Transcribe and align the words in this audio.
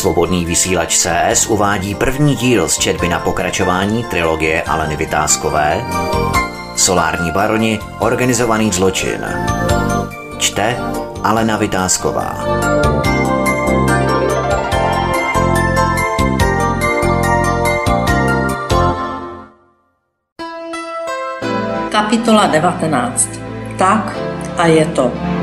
Svobodný 0.00 0.44
vysílač 0.44 0.96
CS 0.96 1.46
uvádí 1.46 1.94
první 1.94 2.36
díl 2.36 2.68
z 2.68 2.78
četby 2.78 3.08
na 3.08 3.18
pokračování 3.18 4.04
trilogie 4.04 4.62
Aleny 4.62 4.96
Vytázkové 4.96 5.84
Solární 6.76 7.30
baroni 7.30 7.78
Organizovaný 7.98 8.72
zločin. 8.72 9.20
Čte 10.38 10.76
Alena 11.22 11.56
Vytázková. 11.56 12.44
Kapitola 21.90 22.46
19. 22.46 23.28
Tak 23.78 24.16
a 24.56 24.66
je 24.66 24.86
to. 24.86 25.39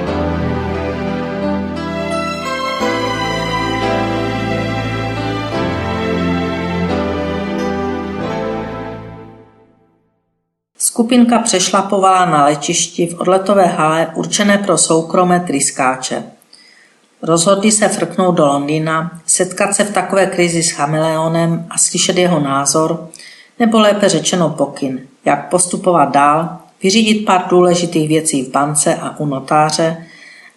Skupinka 10.97 11.39
přešlapovala 11.39 12.25
na 12.25 12.45
letišti 12.45 13.07
v 13.07 13.19
odletové 13.19 13.65
hale 13.65 14.11
určené 14.15 14.57
pro 14.57 14.77
soukromé 14.77 15.39
tryskáče. 15.39 16.23
Rozhodli 17.21 17.71
se 17.71 17.87
frknout 17.87 18.35
do 18.35 18.45
Londýna, 18.45 19.21
setkat 19.25 19.75
se 19.75 19.83
v 19.83 19.93
takové 19.93 20.25
krizi 20.25 20.63
s 20.63 20.71
chameleonem 20.71 21.67
a 21.69 21.77
slyšet 21.77 22.17
jeho 22.17 22.39
názor, 22.39 23.09
nebo 23.59 23.79
lépe 23.79 24.09
řečeno 24.09 24.49
pokyn, 24.49 24.99
jak 25.25 25.49
postupovat 25.49 26.09
dál, 26.09 26.57
vyřídit 26.83 27.25
pár 27.25 27.45
důležitých 27.49 28.09
věcí 28.09 28.43
v 28.43 28.51
bance 28.51 28.95
a 28.95 29.19
u 29.19 29.25
notáře 29.25 30.05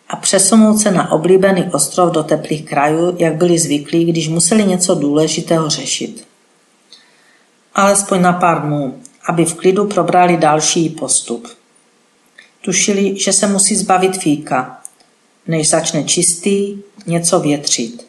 a 0.09 0.17
přesunout 0.17 0.79
se 0.79 0.91
na 0.91 1.13
oblíbený 1.13 1.65
ostrov 1.73 2.13
do 2.13 2.23
teplých 2.23 2.65
krajů, 2.65 3.17
jak 3.19 3.35
byli 3.35 3.59
zvyklí, 3.59 4.05
když 4.05 4.29
museli 4.29 4.65
něco 4.65 4.95
důležitého 4.95 5.69
řešit. 5.69 6.27
Alespoň 7.75 8.23
na 8.23 8.33
pár 8.33 8.63
dnů, 8.63 8.95
aby 9.31 9.45
v 9.45 9.55
klidu 9.55 9.87
probrali 9.87 10.37
další 10.37 10.89
postup. 10.89 11.49
Tušili, 12.61 13.21
že 13.21 13.33
se 13.33 13.47
musí 13.47 13.77
zbavit 13.77 14.17
fíka, 14.17 14.81
než 15.47 15.69
začne 15.69 16.05
čistý 16.05 16.79
něco 17.07 17.41
větřit. 17.41 18.07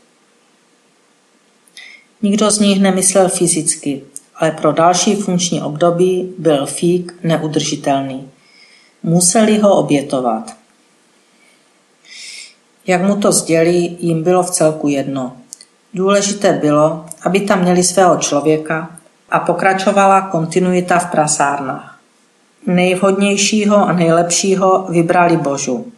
Nikdo 2.22 2.52
z 2.52 2.60
nich 2.60 2.82
nemyslel 2.82 3.30
fyzicky, 3.30 4.02
ale 4.36 4.52
pro 4.52 4.72
další 4.72 5.16
funkční 5.16 5.62
období 5.62 6.34
byl 6.38 6.66
fík 6.66 7.14
neudržitelný. 7.24 8.30
Museli 9.04 9.60
ho 9.60 9.76
obětovat. 9.76 10.56
Jak 12.88 13.02
mu 13.04 13.16
to 13.16 13.32
sdělí, 13.32 13.98
jim 14.00 14.24
bylo 14.24 14.44
v 14.44 14.52
celku 14.52 14.88
jedno. 14.88 15.38
Důležité 15.94 16.54
bylo, 16.54 17.06
aby 17.22 17.40
tam 17.40 17.62
měli 17.62 17.84
svého 17.84 18.18
člověka, 18.18 19.01
a 19.32 19.40
pokračovala 19.40 20.22
kontinuita 20.22 21.00
v 21.00 21.12
prasárnách. 21.12 21.98
Nejvhodnějšího 22.66 23.88
a 23.88 23.94
nejlepšího 23.94 24.86
vybrali 24.90 25.38
Božu. 25.38 25.92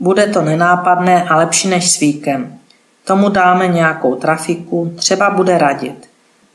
Bude 0.00 0.26
to 0.26 0.42
nenápadné 0.42 1.24
a 1.24 1.36
lepší 1.36 1.68
než 1.68 1.90
s 1.90 2.00
víkem. 2.00 2.58
Tomu 3.04 3.28
dáme 3.28 3.68
nějakou 3.68 4.14
trafiku, 4.14 4.92
třeba 4.96 5.30
bude 5.30 5.58
radit. 5.58 6.08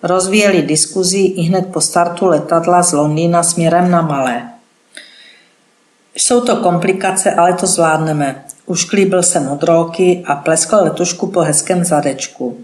Rozvíjeli 0.04 0.62
diskuzi 0.62 1.18
i 1.18 1.42
hned 1.42 1.66
po 1.74 1.82
startu 1.82 2.26
letadla 2.26 2.84
z 2.84 2.94
Londýna 2.94 3.44
směrem 3.44 3.92
na 3.92 4.02
Malé. 4.02 4.50
Jsou 6.16 6.42
to 6.42 6.56
komplikace, 6.56 7.32
ale 7.32 7.54
to 7.54 7.68
zvládneme. 7.68 8.44
Ušklíbil 8.66 9.24
jsem 9.24 9.48
od 9.48 9.64
roky 9.64 10.24
a 10.28 10.36
pleskl 10.36 10.76
letušku 10.76 11.28
po 11.28 11.40
hezkém 11.40 11.84
zadečku. 11.84 12.58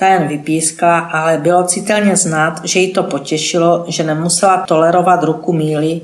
Ta 0.00 0.06
jen 0.08 0.28
vypískla, 0.28 0.98
ale 0.98 1.38
bylo 1.38 1.64
citelně 1.64 2.16
znát, 2.16 2.60
že 2.64 2.80
ji 2.80 2.92
to 2.92 3.02
potěšilo, 3.02 3.84
že 3.88 4.04
nemusela 4.04 4.56
tolerovat 4.56 5.22
ruku 5.22 5.52
míly, 5.52 6.00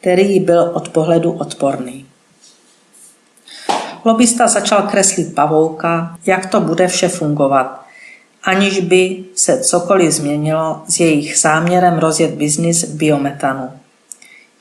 který 0.00 0.32
jí 0.32 0.40
byl 0.40 0.70
od 0.74 0.88
pohledu 0.88 1.32
odporný. 1.32 2.06
Lobista 4.04 4.48
začal 4.48 4.82
kreslit 4.82 5.34
pavouka, 5.34 6.16
jak 6.26 6.46
to 6.46 6.60
bude 6.60 6.88
vše 6.88 7.08
fungovat, 7.08 7.80
aniž 8.44 8.80
by 8.80 9.24
se 9.34 9.60
cokoliv 9.60 10.12
změnilo 10.12 10.82
s 10.88 11.00
jejich 11.00 11.38
záměrem 11.38 11.98
rozjet 11.98 12.30
biznis 12.30 12.84
biometanu. 12.84 13.70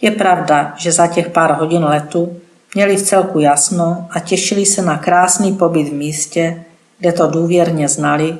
Je 0.02 0.12
pravda, 0.12 0.74
že 0.78 0.92
za 0.92 1.08
těch 1.08 1.30
pár 1.30 1.52
hodin 1.52 1.84
letu 1.84 2.40
měli 2.76 2.96
v 2.96 3.02
celku 3.02 3.40
jasno 3.40 4.08
a 4.12 4.20
těšili 4.20 4.66
se 4.66 4.82
na 4.82 4.98
krásný 4.98 5.54
pobyt 5.54 5.90
v 5.90 5.94
místě, 5.94 6.64
kde 7.00 7.12
to 7.12 7.28
důvěrně 7.28 7.88
znali 7.88 8.38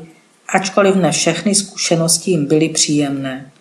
ačkoliv 0.54 0.96
ne 0.96 1.12
všechny 1.12 1.56
zkušenosti 1.56 2.32
jim 2.32 2.46
byly 2.46 2.70
příjemné. 2.70 3.52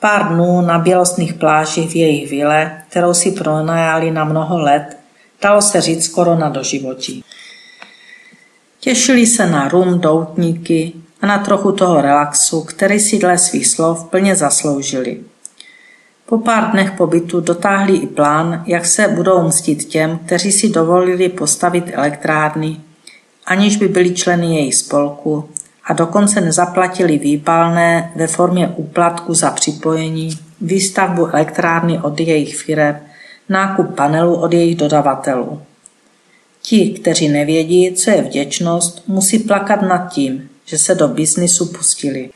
Pár 0.00 0.28
dnů 0.28 0.60
na 0.60 0.78
bělostných 0.78 1.34
plážích 1.34 1.90
v 1.90 1.96
jejich 1.96 2.30
vile, 2.30 2.82
kterou 2.88 3.14
si 3.14 3.30
pronajali 3.30 4.10
na 4.10 4.24
mnoho 4.24 4.58
let, 4.58 4.96
dalo 5.42 5.62
se 5.62 5.80
říct 5.80 6.04
skoro 6.04 6.34
na 6.34 6.48
doživotí. 6.48 7.24
Těšili 8.80 9.26
se 9.26 9.46
na 9.46 9.68
rum, 9.68 10.00
doutníky 10.00 10.92
a 11.20 11.26
na 11.26 11.38
trochu 11.38 11.72
toho 11.72 12.00
relaxu, 12.00 12.60
který 12.60 13.00
si 13.00 13.18
dle 13.18 13.38
svých 13.38 13.66
slov 13.66 14.04
plně 14.10 14.36
zasloužili. 14.36 15.20
Po 16.26 16.38
pár 16.38 16.70
dnech 16.70 16.90
pobytu 16.90 17.40
dotáhli 17.40 17.96
i 17.96 18.06
plán, 18.06 18.64
jak 18.66 18.86
se 18.86 19.08
budou 19.08 19.48
mstit 19.48 19.84
těm, 19.84 20.18
kteří 20.18 20.52
si 20.52 20.68
dovolili 20.68 21.28
postavit 21.28 21.84
elektrárny, 21.92 22.80
aniž 23.46 23.76
by 23.76 23.88
byli 23.88 24.14
členy 24.14 24.56
jejich 24.56 24.74
spolku 24.74 25.48
a 25.84 25.92
dokonce 25.92 26.40
nezaplatili 26.40 27.18
výpalné 27.18 28.12
ve 28.16 28.26
formě 28.26 28.68
úplatku 28.68 29.34
za 29.34 29.50
připojení, 29.50 30.30
výstavbu 30.60 31.26
elektrárny 31.26 32.00
od 32.00 32.20
jejich 32.20 32.56
fireb, 32.56 32.96
nákup 33.48 33.94
panelů 33.94 34.34
od 34.34 34.52
jejich 34.52 34.76
dodavatelů. 34.76 35.62
Ti, 36.62 36.88
kteří 36.88 37.28
nevědí, 37.28 37.92
co 37.92 38.10
je 38.10 38.22
vděčnost, 38.22 39.08
musí 39.08 39.38
plakat 39.38 39.82
nad 39.82 40.12
tím, 40.12 40.48
že 40.64 40.78
se 40.78 40.94
do 40.94 41.08
biznisu 41.08 41.66
pustili. 41.66 42.30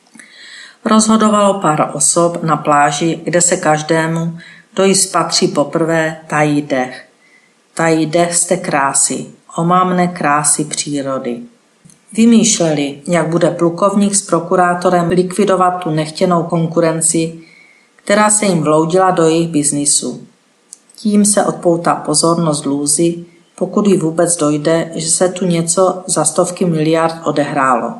Rozhodovalo 0.84 1.60
pár 1.60 1.90
osob 1.92 2.42
na 2.42 2.56
pláži, 2.56 3.20
kde 3.24 3.40
se 3.40 3.56
každému, 3.56 4.38
kdo 4.74 4.84
ji 4.84 4.94
spatří 4.94 5.48
poprvé, 5.48 6.16
tají 6.26 6.62
dech. 6.62 7.08
Tají 7.74 8.06
dech 8.06 8.36
z 8.36 8.46
té 8.46 8.56
krásy, 8.56 9.26
omámné 9.56 10.08
krásy 10.08 10.64
přírody. 10.64 11.40
Vymýšleli, 12.12 13.02
jak 13.06 13.28
bude 13.28 13.50
plukovník 13.50 14.14
s 14.14 14.22
prokurátorem 14.22 15.08
likvidovat 15.08 15.70
tu 15.70 15.90
nechtěnou 15.90 16.42
konkurenci, 16.42 17.40
která 17.96 18.30
se 18.30 18.46
jim 18.46 18.62
vloudila 18.62 19.10
do 19.10 19.22
jejich 19.22 19.48
biznisu. 19.48 20.26
Tím 20.96 21.24
se 21.24 21.44
odpoutá 21.44 21.94
pozornost 21.94 22.66
lůzy, 22.66 23.24
pokud 23.54 23.86
jí 23.86 23.96
vůbec 23.96 24.36
dojde, 24.36 24.90
že 24.94 25.10
se 25.10 25.28
tu 25.28 25.46
něco 25.46 26.02
za 26.06 26.24
stovky 26.24 26.64
miliard 26.64 27.14
odehrálo. 27.24 27.94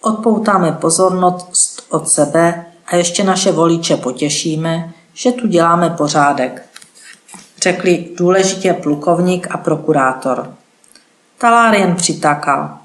Odpoutáme 0.00 0.72
pozornost 0.72 1.86
od 1.90 2.08
sebe 2.08 2.66
a 2.86 2.96
ještě 2.96 3.24
naše 3.24 3.52
voliče 3.52 3.96
potěšíme, 3.96 4.92
že 5.14 5.32
tu 5.32 5.46
děláme 5.46 5.90
pořádek, 5.90 6.66
řekli 7.62 8.08
důležitě 8.16 8.72
plukovník 8.72 9.46
a 9.50 9.56
prokurátor. 9.56 10.54
Talár 11.38 11.74
jen 11.74 11.94
přitakal. 11.96 12.81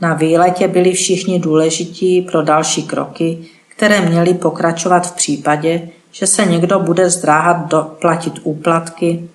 Na 0.00 0.14
výletě 0.14 0.68
byli 0.68 0.92
všichni 0.92 1.40
důležití 1.40 2.22
pro 2.22 2.42
další 2.42 2.82
kroky, 2.82 3.38
které 3.68 4.00
měly 4.00 4.34
pokračovat 4.34 5.06
v 5.06 5.12
případě, 5.12 5.88
že 6.12 6.26
se 6.26 6.44
někdo 6.44 6.80
bude 6.80 7.10
zdráhat 7.10 7.68
doplatit 7.68 8.34
úplatky 8.42 9.28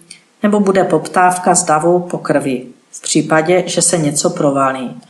nebo 0.44 0.60
bude 0.60 0.84
poptávka 0.84 1.56
s 1.56 1.64
davou 1.64 2.00
po 2.00 2.18
krvi, 2.18 2.66
v 2.92 3.02
případě, 3.02 3.64
že 3.68 3.82
se 3.82 3.98
něco 3.98 4.30
provalí. 4.30 5.02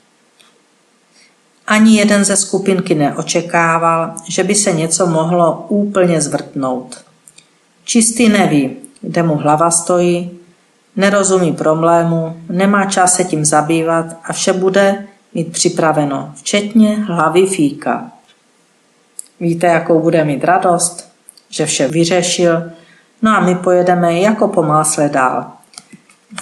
Ani 1.67 1.97
jeden 1.97 2.25
ze 2.25 2.35
skupinky 2.35 2.95
neočekával, 2.95 4.13
že 4.27 4.43
by 4.43 4.55
se 4.55 4.71
něco 4.71 5.07
mohlo 5.07 5.65
úplně 5.69 6.21
zvrtnout. 6.21 6.97
Čistý 7.83 8.29
neví, 8.29 8.75
kde 9.01 9.23
mu 9.23 9.35
hlava 9.35 9.71
stojí, 9.71 10.31
nerozumí 10.95 11.53
problému, 11.53 12.41
nemá 12.49 12.85
čas 12.85 13.15
se 13.15 13.23
tím 13.23 13.45
zabývat 13.45 14.05
a 14.23 14.33
vše 14.33 14.53
bude 14.53 15.07
mít 15.33 15.51
připraveno, 15.51 16.33
včetně 16.35 16.95
hlavy 16.95 17.47
fíka. 17.47 18.11
Víte, 19.39 19.67
jakou 19.67 19.99
bude 20.01 20.23
mít 20.25 20.43
radost? 20.43 21.09
Že 21.49 21.65
vše 21.65 21.87
vyřešil, 21.87 22.71
no 23.21 23.31
a 23.31 23.39
my 23.39 23.55
pojedeme 23.55 24.19
jako 24.19 24.47
po 24.47 24.63
másle 24.63 25.09
dál. 25.09 25.45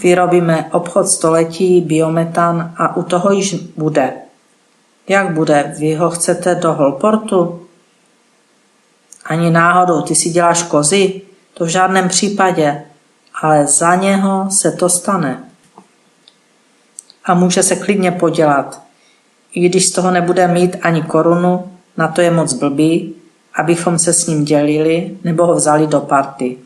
Vyrobíme 0.02 0.70
obchod 0.72 1.08
století, 1.08 1.82
biometan 1.82 2.74
a 2.78 2.96
u 2.96 3.04
toho 3.04 3.32
již 3.32 3.54
bude. 3.54 4.14
Jak 5.10 5.34
bude? 5.34 5.76
Vy 5.80 5.96
ho 5.96 6.10
chcete 6.10 6.56
do 6.56 6.74
Holportu? 6.74 7.68
Ani 9.26 9.50
náhodou, 9.50 10.02
ty 10.02 10.16
si 10.16 10.30
děláš 10.30 10.64
kozy? 10.64 11.22
To 11.54 11.66
v 11.66 11.68
žádném 11.68 12.10
případě, 12.10 12.84
ale 13.42 13.68
za 13.68 13.96
něho 13.96 14.48
se 14.52 14.72
to 14.72 14.90
stane 14.90 15.47
a 17.28 17.34
může 17.34 17.64
se 17.64 17.76
klidně 17.76 18.12
podělat. 18.12 18.82
I 19.54 19.70
když 19.70 19.86
z 19.86 19.92
toho 19.92 20.12
nebude 20.12 20.48
mít 20.48 20.78
ani 20.82 21.02
korunu, 21.02 21.72
na 21.98 22.08
to 22.08 22.22
je 22.22 22.32
moc 22.32 22.54
blbý, 22.54 23.16
abychom 23.56 24.00
se 24.00 24.14
s 24.14 24.28
ním 24.28 24.46
dělili 24.46 25.18
nebo 25.24 25.46
ho 25.46 25.56
vzali 25.56 25.88
do 25.88 26.00
party. 26.00 26.58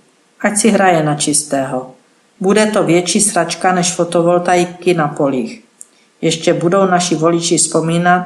Ať 0.41 0.57
si 0.57 0.69
hraje 0.69 1.03
na 1.03 1.15
čistého. 1.15 1.91
Bude 2.39 2.65
to 2.65 2.83
větší 2.83 3.21
sračka 3.21 3.73
než 3.73 3.93
fotovoltaiky 3.93 4.93
na 4.93 5.07
polích. 5.07 5.63
Ještě 6.21 6.53
budou 6.53 6.85
naši 6.85 7.15
voliči 7.15 7.57
vzpomínat, 7.57 8.25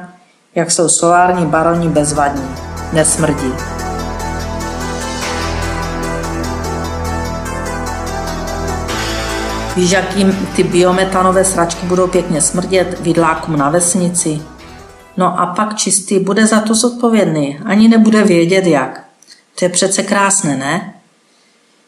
jak 0.54 0.70
jsou 0.70 0.88
solární 0.88 1.46
baroni 1.46 1.88
bezvadní. 1.88 2.48
Nesmrdí. 2.92 3.75
Víš, 9.76 9.90
jakým 9.90 10.48
ty 10.56 10.62
biometanové 10.62 11.44
sračky 11.44 11.86
budou 11.86 12.06
pěkně 12.06 12.42
smrdět 12.42 13.00
vidlákům 13.00 13.56
na 13.56 13.70
vesnici? 13.70 14.42
No 15.16 15.40
a 15.40 15.46
pak 15.46 15.76
čistý 15.76 16.18
bude 16.18 16.46
za 16.46 16.60
to 16.60 16.74
zodpovědný, 16.74 17.58
ani 17.64 17.88
nebude 17.88 18.24
vědět 18.24 18.66
jak. 18.66 19.04
To 19.58 19.64
je 19.64 19.68
přece 19.68 20.02
krásné, 20.02 20.56
ne? 20.56 20.94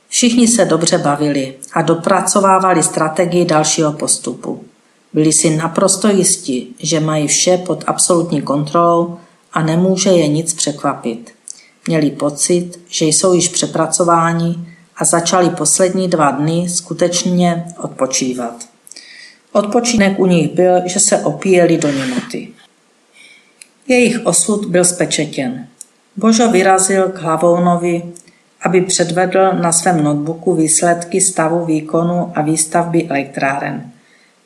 Všichni 0.08 0.48
se 0.48 0.64
dobře 0.64 0.98
bavili 0.98 1.54
a 1.72 1.82
dopracovávali 1.82 2.82
strategii 2.82 3.44
dalšího 3.44 3.92
postupu. 3.92 4.64
Byli 5.12 5.32
si 5.32 5.56
naprosto 5.56 6.08
jistí, 6.08 6.74
že 6.78 7.00
mají 7.00 7.26
vše 7.26 7.58
pod 7.58 7.84
absolutní 7.86 8.42
kontrolou 8.42 9.16
a 9.52 9.62
nemůže 9.62 10.10
je 10.10 10.28
nic 10.28 10.54
překvapit. 10.54 11.30
Měli 11.86 12.10
pocit, 12.10 12.80
že 12.88 13.04
jsou 13.04 13.32
již 13.32 13.48
přepracováni 13.48 14.77
a 14.98 15.04
začali 15.04 15.50
poslední 15.50 16.08
dva 16.08 16.30
dny 16.30 16.68
skutečně 16.68 17.64
odpočívat. 17.78 18.68
Odpočinek 19.52 20.18
u 20.18 20.26
nich 20.26 20.52
byl, 20.52 20.88
že 20.88 21.00
se 21.00 21.18
opíjeli 21.18 21.78
do 21.78 21.90
němoty. 21.90 22.48
Jejich 23.88 24.26
osud 24.26 24.64
byl 24.64 24.84
spečetěn. 24.84 25.66
Božo 26.16 26.50
vyrazil 26.50 27.08
k 27.08 27.18
Hlavounovi, 27.18 28.02
aby 28.62 28.80
předvedl 28.80 29.52
na 29.52 29.72
svém 29.72 30.04
notebooku 30.04 30.54
výsledky 30.54 31.20
stavu 31.20 31.64
výkonu 31.64 32.32
a 32.34 32.42
výstavby 32.42 33.08
elektráren. 33.08 33.92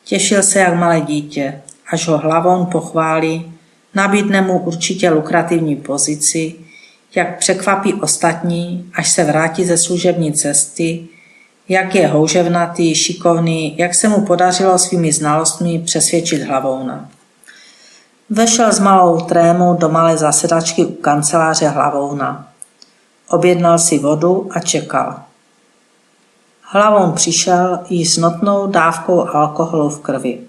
Těšil 0.05 0.43
se 0.43 0.59
jak 0.59 0.75
malé 0.75 1.01
dítě, 1.01 1.63
až 1.91 2.09
ho 2.09 2.19
Hlavoun 2.19 2.67
pochválí, 2.67 3.53
nabídne 3.95 4.43
mu 4.43 4.59
určitě 4.59 5.11
lukrativní 5.11 5.77
pozici, 5.77 6.55
jak 7.15 7.39
překvapí 7.39 7.95
ostatní, 7.95 8.91
až 8.95 9.11
se 9.11 9.25
vrátí 9.25 9.65
ze 9.65 9.77
služební 9.77 10.33
cesty, 10.33 11.09
jak 11.69 11.95
je 11.95 12.07
houževnatý, 12.07 12.95
šikovný, 12.95 13.79
jak 13.79 13.95
se 13.95 14.09
mu 14.09 14.27
podařilo 14.27 14.79
svými 14.79 15.13
znalostmi 15.13 15.79
přesvědčit 15.79 16.43
Hlavouna. 16.43 17.09
Vešel 18.31 18.73
s 18.73 18.81
malou 18.81 19.21
trémou 19.21 19.75
do 19.75 19.89
malé 19.89 20.17
zasedačky 20.17 20.85
u 20.85 20.93
kanceláře 20.93 21.69
Hlavouna. 21.69 22.49
Objednal 23.29 23.79
si 23.79 23.99
vodu 23.99 24.49
a 24.53 24.61
čekal. 24.61 25.23
Hlavou 26.63 27.13
přišel 27.13 27.81
jí 27.89 28.07
s 28.07 28.19
notnou 28.19 28.67
dávkou 28.67 29.29
alkoholu 29.29 29.89
v 29.89 30.01
krvi. 30.01 30.41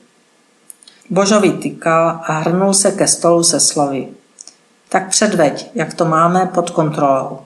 Božovi 1.10 1.51
tykal 1.51 2.19
a 2.24 2.33
hrnul 2.33 2.74
se 2.74 2.92
ke 2.92 3.07
stolu 3.07 3.44
se 3.44 3.60
slovy. 3.60 4.07
Tak 4.94 5.10
předveď, 5.10 5.72
jak 5.75 5.94
to 5.94 6.06
máme 6.06 6.45
pod 6.45 6.69
kontrolou. 6.69 7.40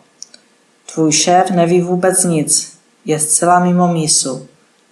Tvůj 0.93 1.11
šéf 1.11 1.51
neví 1.51 1.81
vůbec 1.81 2.23
nic, 2.23 2.79
je 3.05 3.19
zcela 3.19 3.59
mimo 3.59 3.93
mísu. 3.93 4.47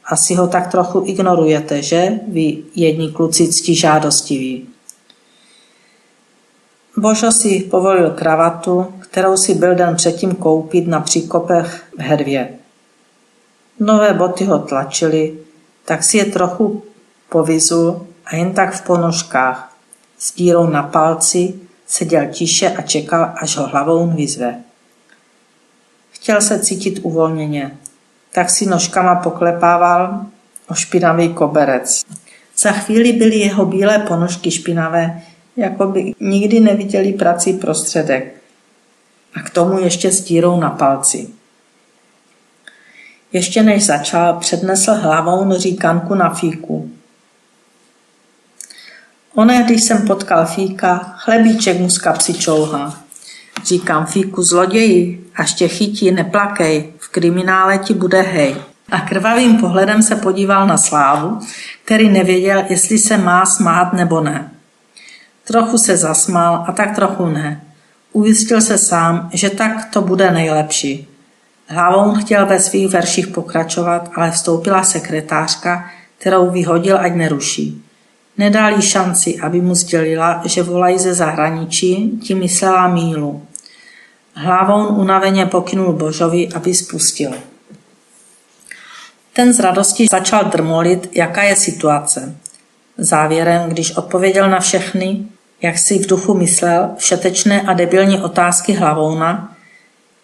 Asi 0.06 0.36
ho 0.36 0.48
tak 0.48 0.72
trochu 0.72 1.04
ignorujete, 1.06 1.82
že, 1.82 2.10
vy 2.28 2.64
jedni 2.76 3.12
kluci 3.12 3.48
cti 3.48 3.76
žádostiví. 3.76 4.70
Božo 6.98 7.32
si 7.32 7.60
povolil 7.60 8.10
kravatu, 8.10 8.94
kterou 9.00 9.38
si 9.38 9.54
byl 9.54 9.76
den 9.76 9.96
předtím 9.96 10.36
koupit 10.36 10.88
na 10.88 11.00
příkopech 11.00 11.86
v 11.98 12.02
Hedvě. 12.02 12.50
Nové 13.80 14.14
boty 14.14 14.46
ho 14.46 14.60
tlačily, 14.60 15.40
tak 15.86 16.04
si 16.04 16.18
je 16.18 16.26
trochu 16.26 16.84
povyzul 17.30 18.08
a 18.26 18.36
jen 18.36 18.54
tak 18.54 18.74
v 18.76 18.82
ponožkách. 18.82 19.76
S 20.18 20.36
dírou 20.36 20.68
na 20.68 20.84
palci 20.84 21.65
seděl 21.88 22.28
tiše 22.32 22.70
a 22.70 22.82
čekal, 22.82 23.34
až 23.42 23.58
ho 23.58 23.68
hlavou 23.68 24.08
vyzve. 24.08 24.56
Chtěl 26.12 26.42
se 26.42 26.60
cítit 26.60 27.00
uvolněně, 27.04 27.78
tak 28.34 28.50
si 28.50 28.66
nožkama 28.66 29.16
poklepával 29.16 30.26
o 30.68 30.74
špinavý 30.74 31.34
koberec. 31.34 32.02
Za 32.58 32.72
chvíli 32.72 33.14
byly 33.14 33.36
jeho 33.36 33.66
bílé 33.66 34.00
ponožky 34.00 34.52
špinavé, 34.52 35.22
jako 35.58 35.88
by 35.88 36.14
nikdy 36.20 36.60
neviděli 36.60 37.14
prací 37.14 37.54
prostředek. 37.54 38.42
A 39.34 39.40
k 39.40 39.50
tomu 39.50 39.80
ještě 39.80 40.12
s 40.12 40.24
dírou 40.24 40.60
na 40.60 40.70
palci. 40.70 41.28
Ještě 43.34 43.64
než 43.64 43.86
začal, 43.86 44.40
přednesl 44.40 44.94
hlavou 44.94 45.58
říkanku 45.58 46.16
na 46.16 46.34
fíku. 46.34 46.92
One, 49.36 49.64
když 49.64 49.84
jsem 49.84 50.08
potkal 50.08 50.46
fíka, 50.46 50.98
chlebíček 51.18 51.80
mu 51.80 51.90
z 51.90 51.98
kapsy 51.98 52.34
čouhá. 52.34 52.98
Říkám 53.64 54.06
fíku 54.06 54.44
zloději, 54.44 55.30
až 55.36 55.54
tě 55.54 55.68
chytí, 55.68 56.12
neplakej, 56.12 56.94
v 56.98 57.10
kriminále 57.10 57.78
ti 57.78 57.94
bude 57.94 58.22
hej. 58.22 58.56
A 58.92 59.00
krvavým 59.00 59.58
pohledem 59.58 60.02
se 60.02 60.16
podíval 60.16 60.68
na 60.68 60.78
Slávu, 60.78 61.40
který 61.86 62.10
nevěděl, 62.10 62.64
jestli 62.70 62.98
se 62.98 63.18
má 63.18 63.46
smát 63.46 63.94
nebo 63.94 64.22
ne. 64.22 64.52
Trochu 65.44 65.78
se 65.78 65.98
zasmál 65.98 66.66
a 66.68 66.72
tak 66.72 66.96
trochu 66.96 67.26
ne. 67.26 67.62
Ujistil 68.14 68.62
se 68.62 68.78
sám, 68.78 69.30
že 69.34 69.50
tak 69.50 69.86
to 69.94 70.02
bude 70.02 70.32
nejlepší. 70.32 71.08
Hlavou 71.68 72.16
chtěl 72.16 72.46
ve 72.46 72.60
svých 72.60 72.88
verších 72.88 73.28
pokračovat, 73.28 74.10
ale 74.16 74.32
vstoupila 74.32 74.84
sekretářka, 74.84 75.90
kterou 76.18 76.50
vyhodil, 76.50 76.98
ať 77.00 77.14
neruší. 77.14 77.85
Nedal 78.38 78.76
jí 78.76 78.82
šanci, 78.82 79.40
aby 79.40 79.62
mu 79.62 79.76
sdělila, 79.76 80.42
že 80.46 80.64
volají 80.64 81.00
ze 81.00 81.14
zahraničí, 81.14 82.20
tím 82.24 82.40
myslela 82.40 82.88
mílu. 82.88 83.46
Hlavou 84.34 84.88
unaveně 84.88 85.46
pokynul 85.46 85.94
Božovi, 85.94 86.50
aby 86.56 86.74
spustil. 86.74 87.32
Ten 89.34 89.54
z 89.54 89.60
radosti 89.60 90.08
začal 90.12 90.44
drmolit, 90.44 91.10
jaká 91.12 91.44
je 91.44 91.56
situace. 91.56 92.36
Závěrem, 92.98 93.70
když 93.70 93.92
odpověděl 93.92 94.50
na 94.50 94.60
všechny, 94.60 95.26
jak 95.62 95.78
si 95.78 96.00
v 96.00 96.08
duchu 96.08 96.34
myslel, 96.34 96.90
všetečné 96.98 97.62
a 97.62 97.74
debilní 97.74 98.22
otázky 98.22 98.74
Hlavouna, 98.74 99.56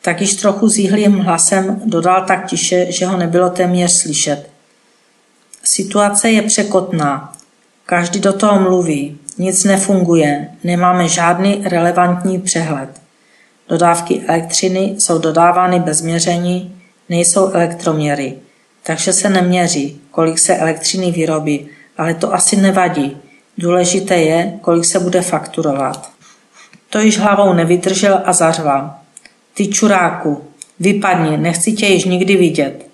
tak 0.02 0.22
již 0.22 0.36
trochu 0.36 0.68
zíhlým 0.68 1.20
hlasem 1.20 1.82
dodal 1.86 2.26
tak 2.26 2.46
tiše, 2.48 2.92
že 2.92 3.06
ho 3.06 3.18
nebylo 3.18 3.50
téměř 3.50 3.92
slyšet. 3.92 4.50
Situace 5.64 6.30
je 6.30 6.42
překotná. 6.42 7.31
Každý 7.92 8.20
do 8.20 8.34
toho 8.34 8.60
mluví. 8.60 9.18
Nic 9.38 9.64
nefunguje. 9.64 10.48
Nemáme 10.64 11.08
žádný 11.08 11.62
relevantní 11.66 12.42
přehled. 12.42 12.90
Dodávky 13.70 14.22
elektřiny 14.28 14.96
jsou 14.98 15.18
dodávány 15.18 15.80
bez 15.80 16.02
měření, 16.02 16.82
nejsou 17.10 17.52
elektroměry. 17.52 18.34
Takže 18.84 19.14
se 19.14 19.30
neměří, 19.30 20.02
kolik 20.12 20.40
se 20.40 20.58
elektřiny 20.58 21.12
vyrobí, 21.12 21.68
ale 21.98 22.14
to 22.14 22.34
asi 22.34 22.56
nevadí. 22.56 23.18
Důležité 23.58 24.16
je, 24.16 24.54
kolik 24.62 24.86
se 24.86 25.00
bude 25.00 25.22
fakturovat. 25.22 26.10
To 26.90 27.00
již 27.00 27.20
hlavou 27.20 27.54
nevydržel 27.54 28.22
a 28.26 28.34
zařval. 28.34 28.94
Ty 29.54 29.68
čuráku, 29.68 30.44
vypadni, 30.80 31.38
nechci 31.38 31.74
tě 31.74 31.86
již 31.86 32.06
nikdy 32.06 32.36
vidět. 32.36 32.86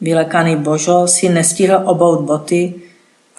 Vylekaný 0.00 0.56
Božo 0.56 1.08
si 1.08 1.28
nestihl 1.28 1.82
obout 1.84 2.20
boty 2.20 2.74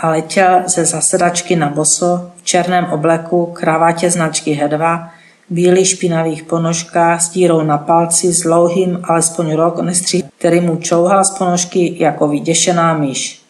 a 0.02 0.10
letěl 0.10 0.64
ze 0.66 0.86
zasedačky 0.86 1.56
na 1.56 1.70
boso 1.70 2.32
v 2.36 2.44
černém 2.44 2.86
obleku, 2.86 3.46
kravátě 3.46 4.12
značky 4.12 4.52
Hedva, 4.52 5.10
bílých 5.50 5.88
špinavých 5.88 6.44
ponožkách 6.44 7.22
s 7.22 7.30
dírou 7.30 7.62
na 7.62 7.78
palci 7.78 8.34
s 8.34 8.42
dlouhým, 8.42 9.00
alespoň 9.04 9.54
rok 9.54 9.80
nestřih, 9.80 10.24
který 10.38 10.62
mu 10.62 10.76
čouhal 10.76 11.24
z 11.24 11.30
ponožky 11.30 11.96
jako 12.04 12.28
vyděšená 12.28 12.94
myš. 12.94 13.42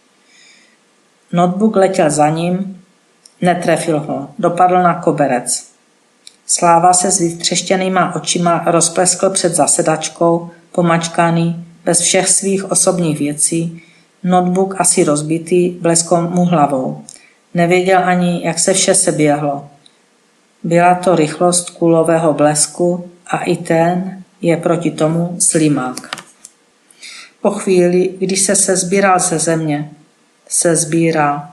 Notebook 1.34 1.76
letěl 1.76 2.10
za 2.10 2.30
ním, 2.30 2.82
netrefil 3.42 4.00
ho, 4.00 4.28
dopadl 4.40 4.84
na 4.84 4.94
koberec. 4.94 5.72
Sláva 6.48 6.94
se 6.94 7.12
s 7.12 7.20
vytřeštěnýma 7.20 8.16
očima 8.16 8.64
rozpleskl 8.66 9.30
před 9.30 9.56
zasedačkou, 9.56 10.50
pomačkaný, 10.72 11.66
bez 11.86 12.00
všech 12.00 12.30
svých 12.30 12.72
osobních 12.72 13.20
věcí, 13.20 13.84
notebook 14.24 14.76
asi 14.78 15.04
rozbitý, 15.04 15.70
bleskl 15.70 16.22
mu 16.22 16.46
hlavou. 16.46 17.04
Nevěděl 17.54 18.02
ani, 18.04 18.46
jak 18.46 18.60
se 18.60 18.74
vše 18.74 18.96
seběhlo. 18.96 19.70
Byla 20.64 20.96
to 20.96 21.16
rychlost 21.16 21.70
kulového 21.70 22.34
blesku 22.34 23.10
a 23.28 23.38
i 23.44 23.56
ten 23.56 24.24
je 24.42 24.58
proti 24.58 24.92
tomu 24.92 25.36
slimák. 25.40 26.10
Po 27.42 27.52
chvíli, 27.52 28.10
když 28.20 28.42
se 28.42 28.56
sezbíral 28.56 29.20
ze 29.20 29.40
země, 29.40 29.92
se 30.50 30.76
sbírá, 30.76 31.52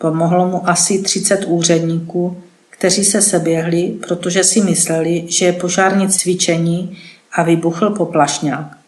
Pomohlo 0.00 0.48
mu 0.48 0.68
asi 0.68 1.02
30 1.02 1.44
úředníků, 1.44 2.42
kteří 2.70 3.04
se 3.04 3.22
seběhli, 3.22 3.98
protože 4.08 4.44
si 4.44 4.60
mysleli, 4.60 5.24
že 5.28 5.44
je 5.46 5.52
požární 5.52 6.08
cvičení 6.08 6.98
a 7.32 7.42
vybuchl 7.42 7.90
poplašňák. 7.90 8.79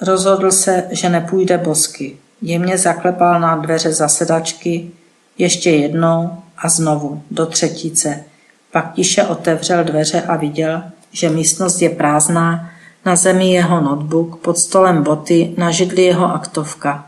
Rozhodl 0.00 0.50
se, 0.50 0.84
že 0.90 1.08
nepůjde 1.08 1.58
bosky. 1.58 2.16
Jemně 2.42 2.78
zaklepal 2.78 3.40
na 3.40 3.56
dveře 3.56 3.92
zasedačky, 3.92 4.90
ještě 5.38 5.70
jednou 5.70 6.30
a 6.58 6.68
znovu, 6.68 7.22
do 7.30 7.46
třetíce. 7.46 8.24
Pak 8.72 8.92
tiše 8.92 9.24
otevřel 9.24 9.84
dveře 9.84 10.22
a 10.22 10.36
viděl, 10.36 10.82
že 11.12 11.30
místnost 11.30 11.82
je 11.82 11.90
prázdná, 11.90 12.70
na 13.04 13.16
zemi 13.16 13.52
jeho 13.52 13.80
notebook, 13.80 14.36
pod 14.36 14.58
stolem 14.58 15.02
boty, 15.02 15.54
na 15.56 15.70
židli 15.70 16.02
jeho 16.02 16.34
aktovka. 16.34 17.06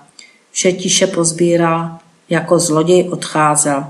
Vše 0.50 0.72
tiše 0.72 1.06
pozbíral, 1.06 1.98
jako 2.28 2.58
zloděj 2.58 3.08
odcházel. 3.08 3.86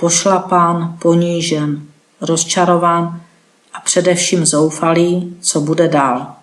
Pošlapán, 0.00 0.96
ponížen, 1.02 1.82
rozčarován 2.20 3.20
a 3.74 3.80
především 3.80 4.46
zoufalý, 4.46 5.36
co 5.40 5.60
bude 5.60 5.88
dál. 5.88 6.39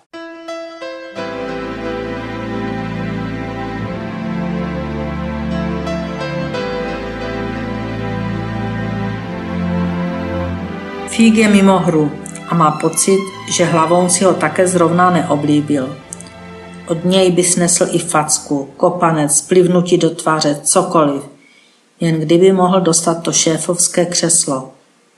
Fík 11.18 11.34
je 11.34 11.48
mimo 11.48 11.78
hru 11.78 12.10
a 12.48 12.54
má 12.54 12.70
pocit, 12.70 13.18
že 13.50 13.64
hlavou 13.64 14.08
si 14.08 14.24
ho 14.24 14.34
také 14.34 14.68
zrovna 14.68 15.10
neoblíbil. 15.10 15.96
Od 16.88 17.04
něj 17.04 17.30
by 17.30 17.44
snesl 17.44 17.86
i 17.90 17.98
facku, 17.98 18.68
kopanec, 18.76 19.40
plivnutí 19.40 19.98
do 19.98 20.10
tváře, 20.10 20.60
cokoliv. 20.64 21.22
Jen 22.00 22.20
kdyby 22.20 22.52
mohl 22.52 22.80
dostat 22.80 23.22
to 23.22 23.32
šéfovské 23.32 24.06
křeslo, 24.06 24.70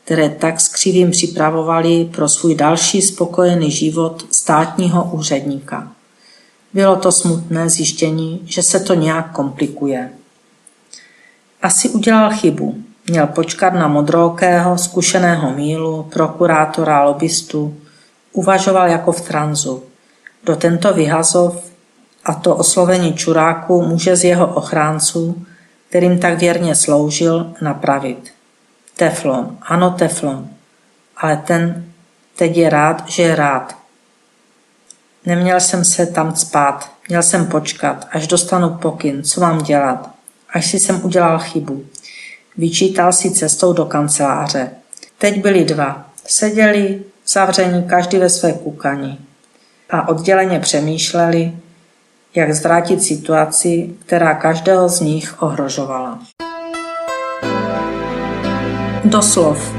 které 0.04 0.28
tak 0.28 0.60
skřivým 0.60 1.10
připravovali 1.10 2.04
pro 2.04 2.28
svůj 2.28 2.54
další 2.54 3.02
spokojený 3.02 3.70
život 3.70 4.26
státního 4.30 5.10
úředníka. 5.12 5.92
Bylo 6.74 6.96
to 6.96 7.12
smutné 7.12 7.70
zjištění, 7.70 8.40
že 8.44 8.62
se 8.62 8.80
to 8.80 8.94
nějak 8.94 9.32
komplikuje. 9.32 10.12
Asi 11.62 11.88
udělal 11.88 12.30
chybu, 12.30 12.84
Měl 13.10 13.26
počkat 13.26 13.74
na 13.74 13.88
modrookého, 13.88 14.78
zkušeného 14.78 15.50
mílu, 15.50 16.02
prokurátora, 16.02 17.04
lobbystu. 17.04 17.76
Uvažoval 18.32 18.88
jako 18.88 19.12
v 19.12 19.20
tranzu. 19.20 19.82
Do 20.44 20.56
tento 20.56 20.94
vyhazov 20.94 21.70
a 22.24 22.34
to 22.34 22.56
oslovení 22.56 23.14
čuráku 23.14 23.82
může 23.82 24.16
z 24.16 24.24
jeho 24.24 24.46
ochránců, 24.46 25.46
kterým 25.88 26.18
tak 26.18 26.38
věrně 26.38 26.74
sloužil, 26.74 27.52
napravit. 27.60 28.32
Teflon, 28.96 29.56
ano 29.62 29.90
teflon, 29.90 30.48
ale 31.16 31.36
ten 31.36 31.84
teď 32.36 32.56
je 32.56 32.70
rád, 32.70 33.08
že 33.08 33.22
je 33.22 33.36
rád. 33.36 33.76
Neměl 35.26 35.60
jsem 35.60 35.84
se 35.84 36.06
tam 36.06 36.36
spát, 36.36 36.90
měl 37.08 37.22
jsem 37.22 37.46
počkat, 37.46 38.08
až 38.12 38.26
dostanu 38.26 38.70
pokyn, 38.70 39.22
co 39.22 39.40
mám 39.40 39.62
dělat, 39.62 40.10
až 40.54 40.70
si 40.70 40.78
jsem 40.78 41.04
udělal 41.04 41.38
chybu. 41.38 41.84
Vyčítal 42.60 43.12
si 43.12 43.30
cestou 43.30 43.72
do 43.72 43.84
kanceláře. 43.84 44.70
Teď 45.18 45.42
byli 45.42 45.64
dva. 45.64 46.04
Seděli, 46.26 47.02
zavření 47.26 47.82
každý 47.82 48.18
ve 48.18 48.28
své 48.28 48.52
kukani 48.52 49.18
a 49.90 50.08
odděleně 50.08 50.60
přemýšleli, 50.60 51.52
jak 52.34 52.54
zvrátit 52.54 53.02
situaci, 53.02 53.90
která 54.06 54.34
každého 54.34 54.88
z 54.88 55.00
nich 55.00 55.42
ohrožovala. 55.42 56.18
Doslov. 59.04 59.72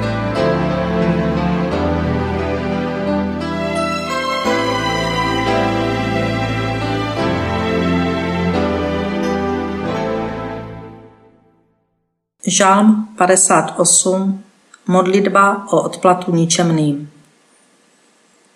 Žálm 12.52 13.08
58. 13.18 14.44
Modlitba 14.88 15.68
o 15.72 15.82
odplatu 15.82 16.36
ničemným. 16.36 17.12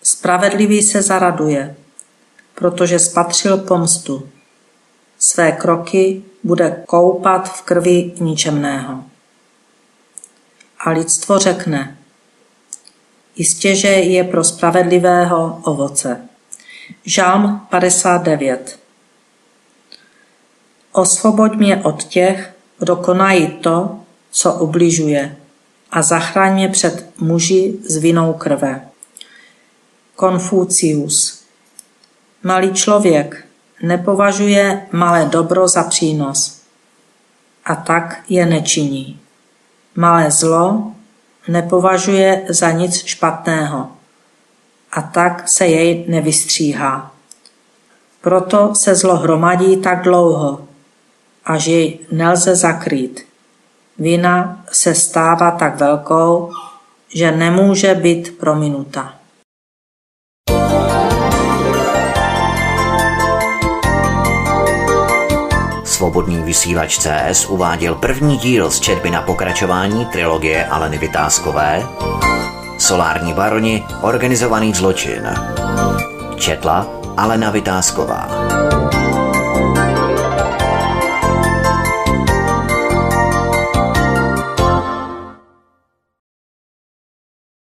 Spravedlivý 0.04 0.82
se 0.82 1.02
zaraduje, 1.02 1.76
protože 2.56 3.00
spatřil 3.00 3.58
pomstu. 3.58 4.30
Své 5.20 5.52
kroky 5.52 6.24
bude 6.44 6.84
koupat 6.86 7.50
v 7.50 7.62
krvi 7.62 8.14
ničemného. 8.20 9.04
A 10.80 10.90
lidstvo 10.90 11.40
řekne, 11.40 11.98
jistě, 13.36 13.76
že 13.76 13.88
je 13.88 14.24
pro 14.24 14.44
spravedlivého 14.44 15.62
ovoce. 15.64 16.28
Žálm 17.06 17.68
59. 17.70 18.80
Osvoboď 20.92 21.56
mě 21.56 21.78
od 21.84 22.04
těch, 22.04 22.55
kdo 22.80 22.96
konají 22.96 23.48
to, 23.48 24.00
co 24.32 24.54
ubližuje 24.54 25.38
a 25.92 26.02
zachraň 26.02 26.54
mě 26.54 26.70
před 26.70 27.10
muži 27.20 27.78
s 27.84 27.98
vinou 27.98 28.34
krve. 28.34 28.88
Konfucius 30.16 31.46
Malý 32.44 32.74
člověk 32.74 33.46
nepovažuje 33.84 34.88
malé 34.92 35.26
dobro 35.26 35.68
za 35.68 35.84
přínos 35.84 36.62
a 37.66 37.76
tak 37.76 38.24
je 38.30 38.46
nečiní. 38.46 39.20
Malé 39.96 40.32
zlo 40.32 40.92
nepovažuje 41.48 42.46
za 42.50 42.72
nic 42.72 43.06
špatného 43.06 43.92
a 44.92 45.02
tak 45.02 45.50
se 45.50 45.68
jej 45.68 46.06
nevystříhá. 46.08 47.12
Proto 48.22 48.76
se 48.76 48.96
zlo 48.96 49.16
hromadí 49.16 49.78
tak 49.78 50.04
dlouho, 50.04 50.68
až 51.46 51.66
jej 51.66 52.00
nelze 52.12 52.56
zakrýt. 52.56 53.26
Vina 54.00 54.64
se 54.72 54.96
stává 54.96 55.52
tak 55.52 55.80
velkou, 55.80 56.52
že 57.16 57.32
nemůže 57.32 57.96
být 57.96 58.38
prominuta. 58.38 59.14
Svobodný 65.84 66.44
vysílač 66.44 66.98
CS 66.98 67.46
uváděl 67.46 67.96
první 67.96 68.38
díl 68.38 68.72
z 68.72 68.80
četby 68.80 69.10
na 69.10 69.22
pokračování 69.22 70.06
trilogie 70.06 70.66
Aleny 70.66 70.98
Vytázkové 70.98 71.84
Solární 72.78 73.34
baroni, 73.34 73.84
organizovaný 74.02 74.74
zločin. 74.74 75.24
Četla 76.38 76.88
Alena 77.18 77.52
Vytázková. 77.52 78.28